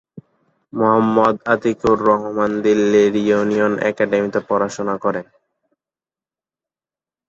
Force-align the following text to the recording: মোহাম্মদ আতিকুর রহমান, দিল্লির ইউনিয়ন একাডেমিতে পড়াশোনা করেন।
মোহাম্মদ 0.73 1.35
আতিকুর 1.53 1.97
রহমান, 2.09 2.51
দিল্লির 2.63 3.13
ইউনিয়ন 3.23 3.73
একাডেমিতে 3.89 4.39
পড়াশোনা 4.49 4.95
করেন। 5.03 5.25